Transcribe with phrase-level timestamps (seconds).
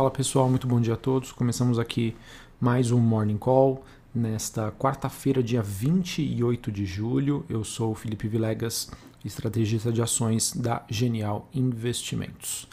[0.00, 1.30] Fala pessoal, muito bom dia a todos.
[1.30, 2.16] Começamos aqui
[2.58, 7.44] mais um Morning Call nesta quarta-feira, dia 28 de julho.
[7.50, 8.90] Eu sou o Felipe Vilegas,
[9.22, 12.66] estrategista de ações da Genial Investimentos.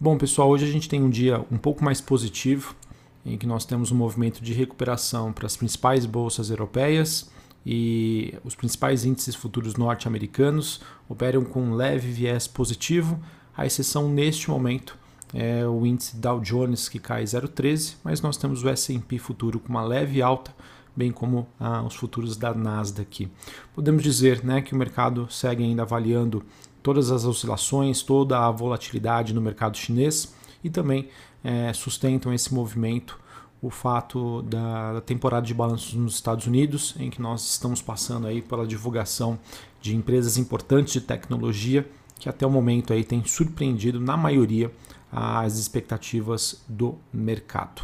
[0.00, 2.74] Bom, pessoal, hoje a gente tem um dia um pouco mais positivo,
[3.22, 7.30] em que nós temos um movimento de recuperação para as principais bolsas europeias
[7.66, 13.20] e os principais índices futuros norte-americanos operam com um leve viés positivo,
[13.54, 15.01] a exceção neste momento
[15.34, 19.68] é o índice Dow Jones que cai 0,13, mas nós temos o S&P futuro com
[19.68, 20.54] uma leve alta,
[20.94, 23.30] bem como ah, os futuros da Nasdaq.
[23.74, 26.44] Podemos dizer né, que o mercado segue ainda avaliando
[26.82, 31.08] todas as oscilações, toda a volatilidade no mercado chinês e também
[31.42, 33.18] é, sustentam esse movimento
[33.62, 38.26] o fato da, da, temporada de balanços nos Estados Unidos, em que nós estamos passando
[38.26, 39.38] aí pela divulgação
[39.80, 44.70] de empresas importantes de tecnologia que até o momento aí tem surpreendido na maioria
[45.12, 47.82] as expectativas do mercado.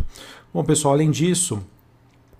[0.52, 1.62] Bom, pessoal, além disso,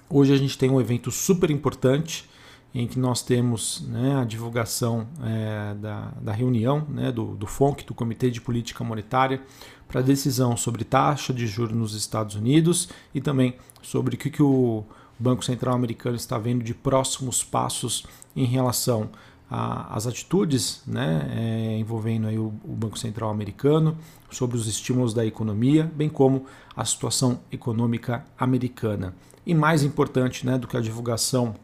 [0.08, 2.28] hoje a gente tem um evento super importante
[2.74, 7.84] em que nós temos né, a divulgação é, da, da, reunião né, do, do FONC,
[7.84, 9.42] do Comitê de Política Monetária,
[9.86, 14.42] para decisão sobre taxa de juros nos Estados Unidos e também sobre o que, que
[14.42, 14.84] o
[15.18, 18.04] Banco Central Americano está vendo de próximos passos
[18.36, 19.10] em relação
[19.50, 23.96] a, as atitudes né, é, envolvendo aí o, o, Banco Central americano,
[24.30, 26.46] sobre os estímulos da economia, bem como
[26.76, 29.14] a situação econômica americana.
[29.46, 31.54] E mais importante né, do que a divulgação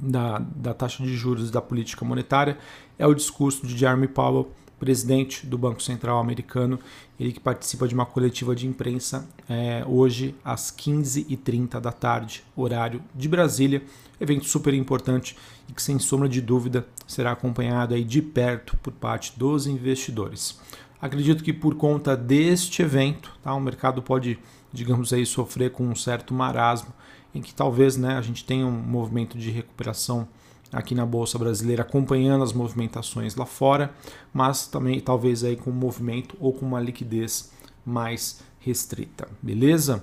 [0.00, 2.58] da, da taxa de juros da política monetária
[2.98, 4.50] é o discurso de Jeremy Powell,
[4.84, 6.78] presidente do Banco Central americano,
[7.18, 13.02] ele que participa de uma coletiva de imprensa é, hoje às 15h30 da tarde, horário
[13.14, 13.82] de Brasília.
[14.20, 15.38] Evento super importante
[15.70, 20.60] e que, sem sombra de dúvida, será acompanhado aí de perto por parte dos investidores.
[21.00, 24.38] Acredito que por conta deste evento, tá, o mercado pode,
[24.70, 26.92] digamos aí, sofrer com um certo marasmo,
[27.34, 30.28] em que talvez né, a gente tenha um movimento de recuperação
[30.72, 33.92] aqui na bolsa brasileira acompanhando as movimentações lá fora,
[34.32, 37.52] mas também talvez aí com um movimento ou com uma liquidez
[37.84, 40.02] mais restrita, beleza?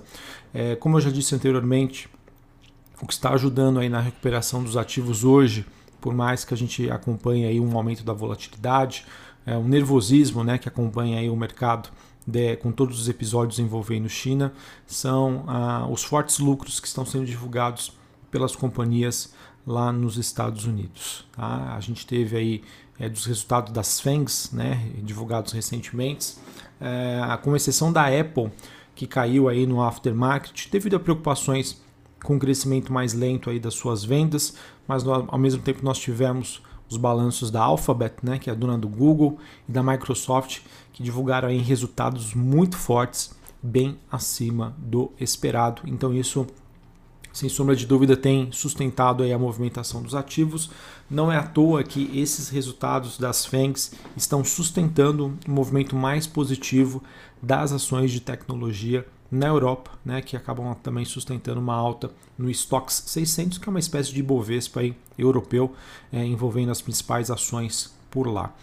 [0.54, 2.08] É, como eu já disse anteriormente,
[3.00, 5.66] o que está ajudando aí na recuperação dos ativos hoje,
[6.00, 9.04] por mais que a gente acompanhe aí um aumento da volatilidade,
[9.44, 11.88] é, um nervosismo, né, que acompanha aí o mercado
[12.26, 14.52] de, com todos os episódios envolvendo China,
[14.86, 17.92] são ah, os fortes lucros que estão sendo divulgados
[18.30, 19.34] pelas companhias
[19.66, 21.26] lá nos Estados Unidos.
[21.32, 21.74] Tá?
[21.76, 22.62] A gente teve aí
[22.98, 26.36] é, dos resultados das FANGs, né, divulgados recentemente,
[26.80, 28.50] é, com exceção da Apple,
[28.94, 31.80] que caiu aí no aftermarket devido a preocupações
[32.22, 34.54] com o crescimento mais lento aí das suas vendas,
[34.86, 38.76] mas ao mesmo tempo nós tivemos os balanços da Alphabet, né, que é a dona
[38.76, 40.60] do Google, e da Microsoft,
[40.92, 45.82] que divulgaram aí resultados muito fortes, bem acima do esperado.
[45.86, 46.46] Então isso
[47.32, 50.70] sem sombra de dúvida, tem sustentado aí a movimentação dos ativos.
[51.10, 57.02] Não é à toa que esses resultados das FANGs estão sustentando um movimento mais positivo
[57.42, 63.04] das ações de tecnologia na Europa, né, que acabam também sustentando uma alta no Stoxx
[63.06, 65.74] 600, que é uma espécie de Bovespa aí, europeu,
[66.12, 68.54] é, envolvendo as principais ações por lá.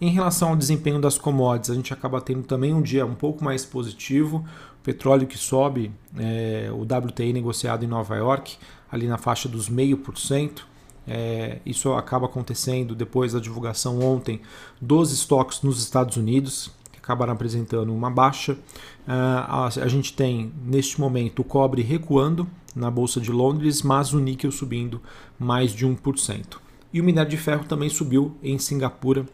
[0.00, 3.44] Em relação ao desempenho das commodities, a gente acaba tendo também um dia um pouco
[3.44, 4.44] mais positivo.
[4.84, 8.58] Petróleo que sobe, é, o WTI negociado em Nova York,
[8.92, 10.60] ali na faixa dos 0,5%.
[11.06, 14.40] É, isso acaba acontecendo depois da divulgação ontem
[14.80, 18.52] dos estoques nos Estados Unidos, que acabaram apresentando uma baixa.
[18.52, 18.58] Uh,
[19.08, 22.46] a, a, gente tem neste momento o cobre recuando
[22.76, 25.00] na Bolsa de Londres, mas o níquel subindo
[25.38, 26.58] mais de 1%.
[26.92, 29.26] E o minério de ferro também subiu em Singapura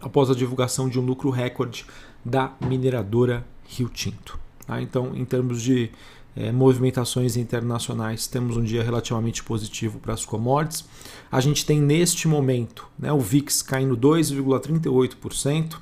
[0.00, 1.84] após a divulgação de um lucro recorde
[2.24, 4.38] da mineradora Rio Tinto.
[4.70, 4.80] Tá?
[4.80, 5.90] Então, em termos de
[6.36, 10.84] é, movimentações internacionais, temos um dia relativamente positivo para as commodities.
[11.32, 15.76] A gente tem neste momento né, o VIX caindo 2,38%,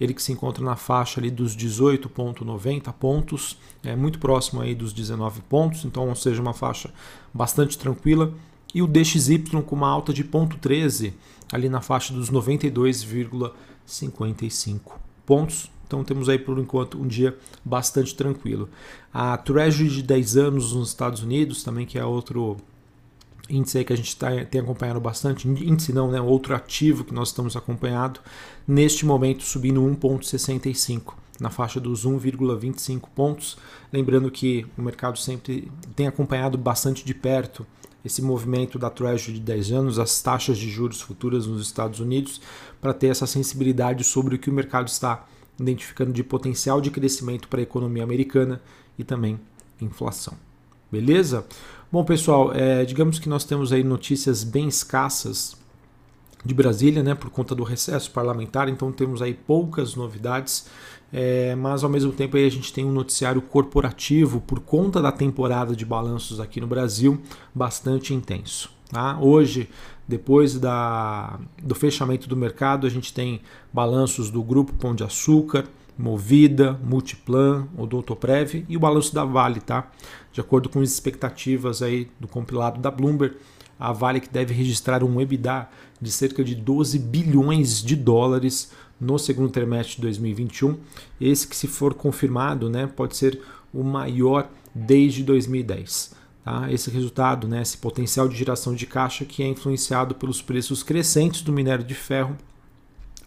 [0.00, 4.92] ele que se encontra na faixa ali dos 18,90 pontos, é muito próximo aí dos
[4.92, 6.92] 19 pontos, então, ou seja, uma faixa
[7.32, 8.34] bastante tranquila.
[8.74, 11.12] E o DXY com uma alta de 0,13
[11.52, 14.80] ali na faixa dos 92,55
[15.24, 15.70] pontos.
[15.92, 18.66] Então temos aí por enquanto um dia bastante tranquilo.
[19.12, 22.56] A Treasury de 10 anos nos Estados Unidos, também que é outro
[23.46, 27.12] índice aí que a gente tá, tem acompanhado bastante, índice não, né, outro ativo que
[27.12, 28.20] nós estamos acompanhando,
[28.66, 33.58] neste momento subindo 1,65 na faixa dos 1,25 pontos.
[33.92, 37.66] Lembrando que o mercado sempre tem acompanhado bastante de perto
[38.02, 42.40] esse movimento da Treasury de 10 anos, as taxas de juros futuras nos Estados Unidos,
[42.80, 45.26] para ter essa sensibilidade sobre o que o mercado está
[45.58, 48.60] identificando de potencial de crescimento para a economia americana
[48.98, 49.38] e também
[49.80, 50.34] inflação.
[50.90, 51.46] Beleza?
[51.90, 55.56] Bom, pessoal, é, digamos que nós temos aí notícias bem escassas
[56.44, 60.66] de Brasília, né, por conta do recesso parlamentar, então temos aí poucas novidades,
[61.12, 65.12] é, mas ao mesmo tempo aí a gente tem um noticiário corporativo por conta da
[65.12, 67.20] temporada de balanços aqui no Brasil
[67.54, 68.70] bastante intenso.
[68.92, 69.18] Tá?
[69.18, 69.70] Hoje,
[70.06, 73.40] depois da, do fechamento do mercado, a gente tem
[73.72, 75.64] balanços do Grupo Pão de Açúcar,
[75.96, 79.90] Movida, Multiplan, Odontoprev e o balanço da Vale, tá?
[80.30, 83.36] De acordo com as expectativas aí do compilado da Bloomberg,
[83.80, 89.18] a Vale que deve registrar um EBITDA de cerca de 12 bilhões de dólares no
[89.18, 90.76] segundo trimestre de 2021.
[91.18, 93.40] Esse que se for confirmado, né, pode ser
[93.72, 96.21] o maior desde 2010.
[96.44, 96.70] Tá?
[96.72, 101.42] Esse resultado, né, esse potencial de geração de caixa que é influenciado pelos preços crescentes
[101.42, 102.36] do minério de ferro,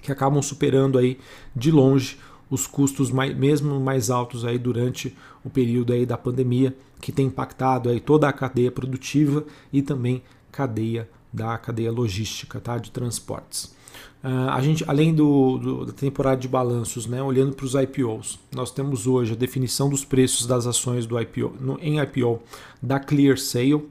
[0.01, 1.17] que acabam superando aí
[1.55, 2.19] de longe
[2.49, 7.27] os custos mais, mesmo mais altos aí durante o período aí da pandemia, que tem
[7.27, 10.21] impactado aí toda a cadeia produtiva e também
[10.51, 13.75] cadeia da cadeia logística, tá, de transportes.
[14.23, 18.39] Uh, a gente, além do, do, da temporada de balanços, né, olhando para os IPOs,
[18.53, 22.41] nós temos hoje a definição dos preços das ações do IPO, no, em IPO
[22.81, 23.87] da Clear Sale.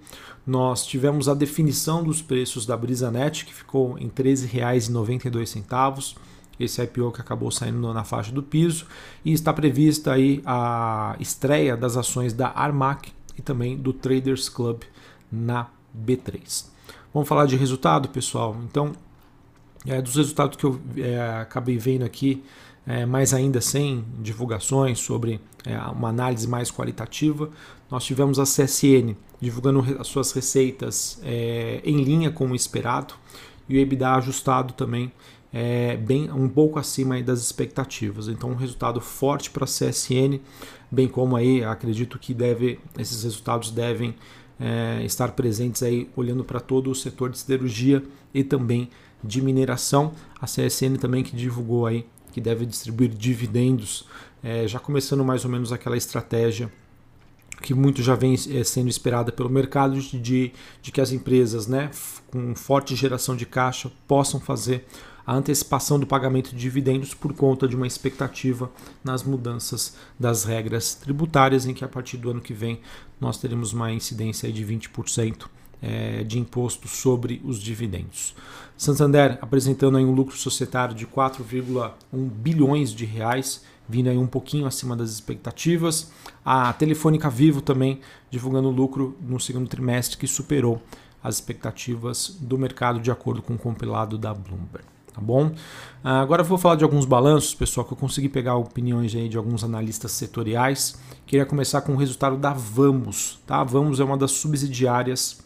[0.47, 6.17] Nós tivemos a definição dos preços da BrisaNet, que ficou em R$ 13,92
[6.59, 8.87] esse IPO que acabou saindo na faixa do piso
[9.25, 14.83] e está prevista aí a estreia das ações da Armac e também do Traders Club
[15.31, 16.67] na B3.
[17.13, 18.57] Vamos falar de resultado, pessoal.
[18.65, 18.93] Então,
[19.87, 22.43] é, dos resultados que eu é, acabei vendo aqui,
[22.87, 23.05] é,
[23.35, 27.51] ainda sem divulgações sobre é, uma análise mais qualitativa,
[27.91, 33.15] nós tivemos a CSN divulgando as suas receitas é, em linha com o esperado
[33.69, 35.13] e o EBITDA ajustado também
[35.53, 38.27] é, bem um pouco acima das expectativas.
[38.27, 40.41] Então um resultado forte para a CSN,
[40.91, 44.17] bem como aí acredito que deve esses resultados devem
[44.59, 48.03] é, estar presentes aí olhando para todo o setor de siderurgia
[48.33, 48.91] e também
[49.25, 50.13] de mineração.
[50.41, 54.09] A CSN também que divulgou aí que deve distribuir dividendos,
[54.43, 56.71] é, já começando mais ou menos aquela estratégia
[57.63, 61.93] que muito já vem é, sendo esperada pelo mercado de, de que as empresas né,
[62.33, 64.85] com forte geração de caixa possam fazer
[65.25, 68.71] a antecipação do pagamento de dividendos por conta de uma expectativa
[69.03, 72.81] nas mudanças das regras tributárias, em que a partir do ano que vem
[73.21, 75.49] nós teremos uma incidência de 20% é,
[76.27, 78.35] de imposto sobre os dividendos.
[78.77, 84.67] Santander apresentando aí um lucro societário de 4,1 bilhões de reais, vindo aí um pouquinho
[84.67, 86.11] acima das expectativas.
[86.45, 88.01] A Telefônica Vivo também
[88.31, 90.83] divulgando lucro no segundo trimestre que superou
[91.23, 95.53] as expectativas do mercado de acordo com o compilado da Bloomberg tá bom?
[96.03, 99.37] Agora eu vou falar de alguns balanços, pessoal, que eu consegui pegar opiniões aí de
[99.37, 100.99] alguns analistas setoriais.
[101.25, 103.61] Queria começar com o resultado da Vamos, tá?
[103.61, 105.44] A Vamos é uma das subsidiárias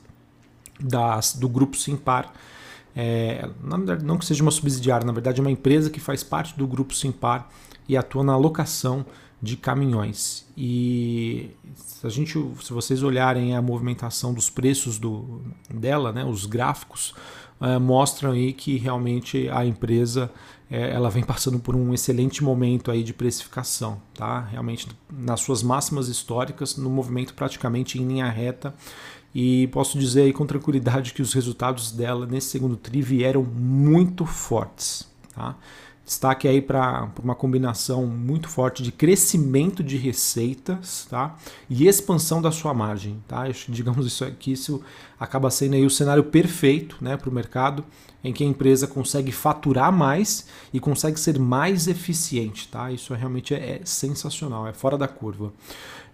[0.80, 2.32] das, do grupo Simpar.
[2.94, 3.48] É,
[4.02, 6.94] não que seja uma subsidiária, na verdade é uma empresa que faz parte do grupo
[6.94, 7.48] Simpar
[7.88, 9.06] e atua na alocação
[9.40, 10.46] de caminhões.
[10.56, 15.42] E se, a gente, se vocês olharem a movimentação dos preços do,
[15.72, 17.14] dela, né, os gráficos,
[17.60, 20.30] é, mostram aí que realmente a empresa
[20.70, 24.40] é, ela vem passando por um excelente momento aí de precificação, tá?
[24.40, 28.74] Realmente nas suas máximas históricas, no movimento praticamente em linha reta.
[29.34, 34.24] E posso dizer aí com tranquilidade que os resultados dela nesse segundo tri vieram muito
[34.24, 35.56] fortes, tá?
[36.08, 41.36] Destaque aí para uma combinação muito forte de crescimento de receitas tá?
[41.68, 43.22] e expansão da sua margem.
[43.28, 43.44] Tá?
[43.68, 44.82] Digamos isso aqui, isso
[45.20, 47.84] acaba sendo aí o cenário perfeito né, para o mercado,
[48.24, 52.68] em que a empresa consegue faturar mais e consegue ser mais eficiente.
[52.68, 52.90] Tá?
[52.90, 55.52] Isso realmente é, é sensacional, é fora da curva.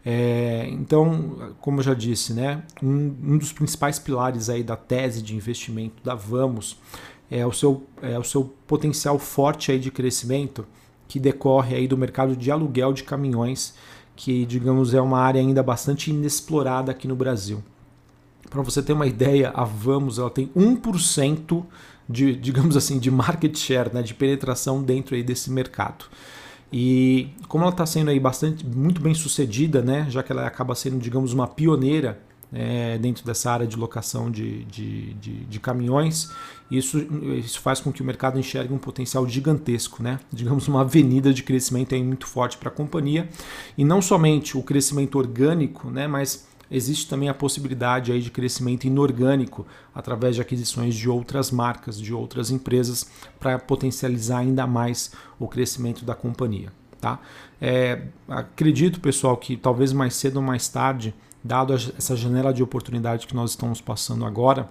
[0.04, 5.22] É, então, como eu já disse, né, um, um dos principais pilares aí da tese
[5.22, 6.76] de investimento da Vamos
[7.31, 10.66] é o seu, é o seu potencial forte aí de crescimento
[11.09, 13.75] que decorre aí do mercado de aluguel de caminhões,
[14.16, 17.62] que digamos é uma área ainda bastante inexplorada aqui no Brasil.
[18.49, 21.64] Para você ter uma ideia, a Vamos ela tem 1%
[22.09, 26.04] de, digamos assim, de market share, né, de penetração dentro aí desse mercado.
[26.73, 30.75] E como ela está sendo aí bastante, muito bem sucedida, né, já que ela acaba
[30.75, 32.21] sendo, digamos, uma pioneira
[32.54, 36.30] é, dentro dessa área de locação de, de, de, de, caminhões.
[36.70, 36.99] Isso,
[37.37, 40.20] isso faz com que o mercado enxergue um potencial gigantesco, né?
[40.32, 43.28] digamos, uma avenida de crescimento aí muito forte para a companhia.
[43.76, 46.06] E não somente o crescimento orgânico, né?
[46.06, 52.00] mas existe também a possibilidade aí de crescimento inorgânico através de aquisições de outras marcas,
[52.00, 56.73] de outras empresas, para potencializar ainda mais o crescimento da companhia.
[57.00, 57.18] Tá?
[57.61, 61.12] É, acredito, pessoal, que talvez mais cedo ou mais tarde,
[61.44, 64.68] dado essa janela de oportunidade que nós estamos passando agora,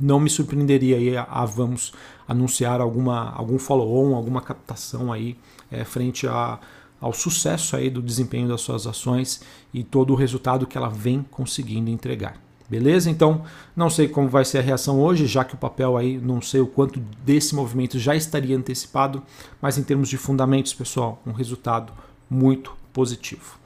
[0.00, 1.92] não me surpreenderia aí a, a vamos
[2.26, 5.36] anunciar alguma, algum follow-on, alguma captação aí
[5.72, 6.60] é, frente a,
[7.00, 9.42] ao sucesso aí do desempenho das suas ações
[9.74, 12.40] e todo o resultado que ela vem conseguindo entregar.
[12.70, 13.10] Beleza?
[13.10, 16.42] Então, não sei como vai ser a reação hoje, já que o papel aí, não
[16.42, 19.22] sei o quanto desse movimento já estaria antecipado,
[19.60, 21.92] mas em termos de fundamentos, pessoal, um resultado
[22.28, 23.58] muito positivo.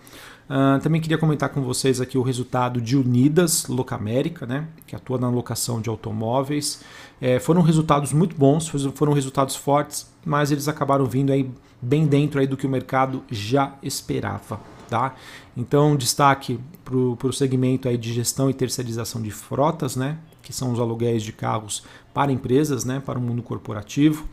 [0.49, 5.19] Uh, também queria comentar com vocês aqui o resultado de Unidas Locamérica, né, que atua
[5.19, 6.83] na locação de automóveis.
[7.21, 11.49] É, foram resultados muito bons, foram resultados fortes, mas eles acabaram vindo aí
[11.81, 14.61] bem dentro aí do que o mercado já esperava.
[14.91, 15.15] Tá?
[15.57, 20.71] Então, destaque para o segmento aí de gestão e terceirização de frotas, né, que são
[20.71, 21.83] os aluguéis de carros
[22.13, 24.29] para empresas, né, para o mundo corporativo,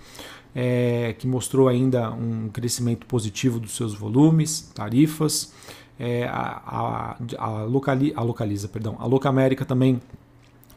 [0.54, 5.54] é, que mostrou ainda um crescimento positivo dos seus volumes, tarifas
[6.00, 10.00] é, a, a, a, locali, a Localiza, perdão, a Locamérica também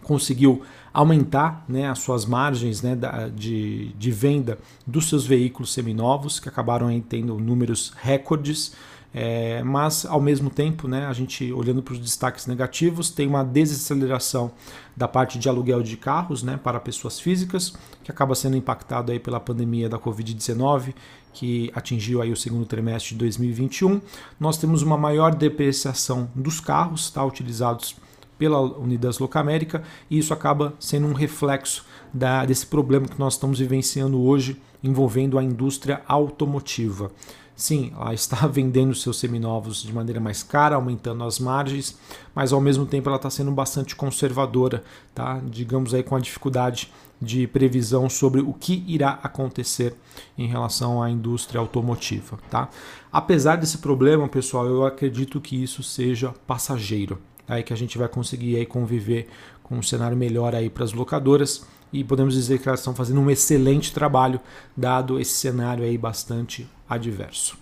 [0.03, 0.63] conseguiu
[0.93, 6.49] aumentar né, as suas margens né, da, de, de venda dos seus veículos seminovos, que
[6.49, 8.75] acabaram aí tendo números recordes.
[9.15, 13.45] É, mas ao mesmo tempo, né, a gente olhando para os destaques negativos, tem uma
[13.45, 14.51] desaceleração
[14.97, 19.19] da parte de aluguel de carros né, para pessoas físicas, que acaba sendo impactado aí
[19.19, 20.95] pela pandemia da Covid-19,
[21.33, 24.01] que atingiu aí o segundo trimestre de 2021.
[24.39, 27.97] Nós temos uma maior depreciação dos carros tá, utilizados
[28.39, 33.59] pela Unidas Locamérica e isso acaba sendo um reflexo da, desse problema que nós estamos
[33.59, 37.11] vivenciando hoje envolvendo a indústria automotiva.
[37.55, 41.99] Sim, ela está vendendo seus seminovos de maneira mais cara, aumentando as margens,
[42.35, 44.83] mas ao mesmo tempo ela está sendo bastante conservadora,
[45.15, 45.41] tá?
[45.45, 46.91] digamos aí com a dificuldade
[47.21, 49.95] de previsão sobre o que irá acontecer
[50.37, 52.37] em relação à indústria automotiva.
[52.51, 52.69] Tá?
[53.13, 58.09] Apesar desse problema, pessoal, eu acredito que isso seja passageiro, aí que a gente vai
[58.09, 59.29] conseguir aí conviver
[59.63, 63.21] com um cenário melhor aí para as locadoras e podemos dizer que elas estão fazendo
[63.21, 64.41] um excelente trabalho
[64.77, 67.57] dado esse cenário aí bastante adverso.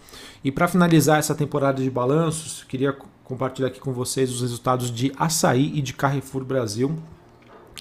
[0.44, 5.12] E para finalizar essa temporada de balanços, queria compartilhar aqui com vocês os resultados de
[5.16, 6.96] Açaí e de Carrefour Brasil.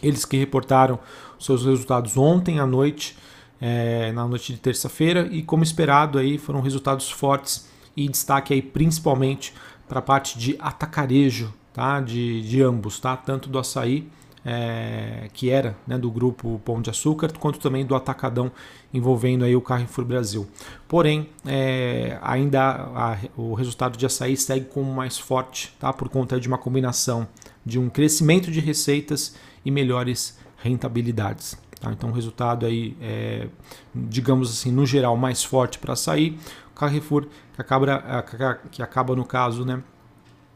[0.01, 1.00] Eles que reportaram
[1.39, 3.18] seus resultados ontem à noite,
[3.62, 8.62] é, na noite de terça-feira, e como esperado aí foram resultados fortes e destaque aí
[8.62, 9.53] principalmente
[9.88, 12.00] para a parte de atacarejo, tá?
[12.00, 13.18] De, de ambos, tá?
[13.18, 14.08] Tanto do açaí
[14.51, 18.51] é, que era né, do grupo Pão de Açúcar, quanto também do Atacadão
[18.91, 20.48] envolvendo aí o Carrefour Brasil.
[20.88, 25.94] Porém, é, ainda a, o resultado de açaí segue como mais forte, tá?
[25.94, 27.27] por conta de uma combinação
[27.63, 31.56] de um crescimento de receitas e melhores rentabilidades.
[31.79, 31.91] Tá?
[31.91, 33.48] Então, o resultado aí é,
[33.94, 36.39] digamos assim, no geral, mais forte para açaí.
[36.74, 38.24] Carrefour, que acaba,
[38.72, 39.84] que acaba no caso, né,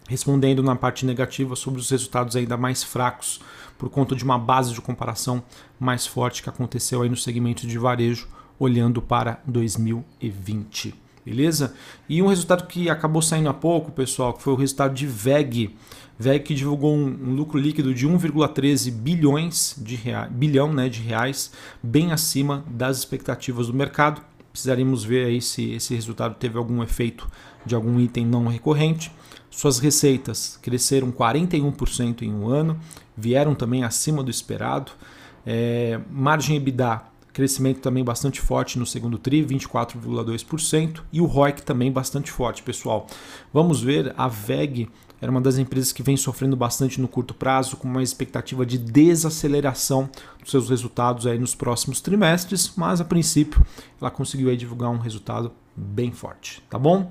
[0.08, 3.40] respondendo na parte negativa sobre os resultados ainda mais fracos
[3.78, 5.44] por conta de uma base de comparação
[5.80, 8.28] mais forte que aconteceu aí no segmento de varejo,
[8.60, 10.96] olhando para 2020.
[11.26, 11.74] Beleza?
[12.08, 15.76] E um resultado que acabou saindo há pouco, pessoal, que foi o resultado de VEG.
[16.20, 21.52] VEG que divulgou um, lucro líquido de 1,13 bilhões de reais, bilhão né, de reais,
[21.82, 24.22] bem acima das expectativas do mercado.
[24.54, 27.28] Precisaríamos ver aí se esse resultado teve algum efeito
[27.66, 29.12] de algum item não recorrente.
[29.50, 32.80] Suas receitas cresceram 41% em um ano,
[33.18, 34.92] vieram também acima do esperado.
[35.44, 37.02] É, margem EBITDA,
[37.34, 41.02] crescimento também bastante forte no segundo TRI, 24,2%.
[41.12, 43.08] E o ROIC também bastante forte, pessoal.
[43.52, 44.88] Vamos ver, a VEG
[45.24, 48.78] era uma das empresas que vem sofrendo bastante no curto prazo, com uma expectativa de
[48.78, 50.10] desaceleração
[50.42, 53.66] dos seus resultados aí nos próximos trimestres, mas a princípio
[54.02, 57.10] ela conseguiu divulgar um resultado bem forte, tá bom?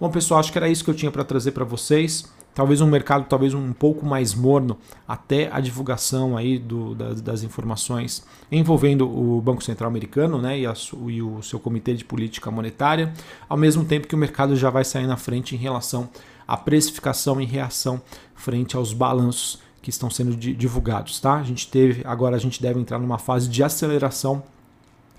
[0.00, 2.28] Bom, pessoal, acho que era isso que eu tinha para trazer para vocês.
[2.52, 4.76] Talvez um mercado talvez um pouco mais morno
[5.06, 10.66] até a divulgação aí do, das, das informações envolvendo o Banco Central Americano né, e,
[10.66, 10.74] a,
[11.06, 13.14] e o seu Comitê de Política Monetária,
[13.48, 16.10] ao mesmo tempo que o mercado já vai sair na frente em relação
[16.46, 18.00] à precificação e reação
[18.34, 21.20] frente aos balanços que estão sendo divulgados.
[21.20, 21.34] Tá?
[21.34, 24.42] A gente teve, agora a gente deve entrar numa fase de aceleração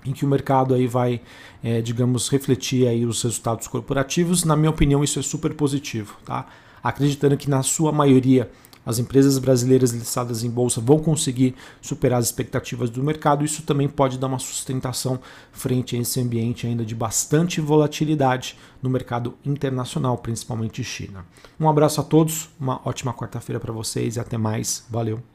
[0.04, 1.20] em que o mercado aí vai,
[1.62, 4.44] é, digamos, refletir aí os resultados corporativos.
[4.44, 6.46] Na minha opinião, isso é super positivo, tá?
[6.82, 8.50] Acreditando que na sua maioria
[8.84, 13.44] as empresas brasileiras listadas em bolsa vão conseguir superar as expectativas do mercado.
[13.44, 15.20] Isso também pode dar uma sustentação
[15.52, 21.24] frente a esse ambiente ainda de bastante volatilidade no mercado internacional, principalmente China.
[21.58, 24.84] Um abraço a todos, uma ótima quarta-feira para vocês e até mais.
[24.90, 25.33] Valeu!